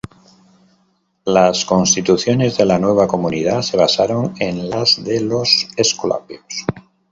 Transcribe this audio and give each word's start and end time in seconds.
Las 1.25 1.63
"Constituciones" 1.63 2.57
de 2.57 2.65
la 2.65 2.79
nueva 2.79 3.07
comunidad 3.07 3.61
se 3.61 3.77
basaron 3.77 4.33
en 4.39 4.67
las 4.67 5.03
de 5.03 5.21
los 5.21 5.67
escolapios. 5.77 6.41